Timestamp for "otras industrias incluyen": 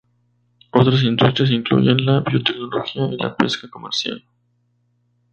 0.71-2.03